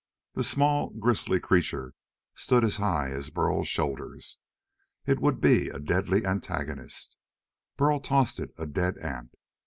The 0.33 0.43
small, 0.43 0.89
grisly 0.89 1.39
creature 1.39 1.93
stood 2.33 2.63
as 2.63 2.77
high 2.77 3.11
as 3.11 3.29
Burl's 3.29 3.67
shoulders. 3.67 4.39
It 5.05 5.19
would 5.19 5.39
be 5.39 5.69
a 5.69 5.79
deadly 5.79 6.25
antagonist. 6.25 7.15
Burl 7.77 7.99
tossed 7.99 8.39
it 8.39 8.51
a 8.57 8.65
dead 8.65 8.97
ant. 8.97 9.35